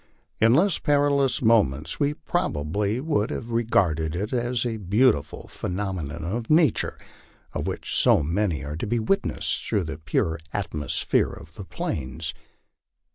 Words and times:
In 0.39 0.55
less 0.55 0.79
perilous 0.79 1.43
moments 1.43 1.99
we 1.99 2.15
probably 2.15 2.99
would 2.99 3.29
have 3.29 3.51
regarded 3.51 4.15
it 4.15 4.33
as 4.33 4.65
a 4.65 4.77
beautiful 4.77 5.47
phenomenon 5.47 6.23
of 6.23 6.49
nature, 6.49 6.97
of 7.53 7.67
which 7.67 7.93
so 7.95 8.23
many 8.23 8.65
are 8.65 8.75
to 8.77 8.87
be 8.87 8.97
witnessed 8.97 9.63
through 9.63 9.83
the 9.83 9.99
pure 9.99 10.39
atmosphere 10.53 11.29
of 11.31 11.53
the 11.53 11.65
plains. 11.65 12.33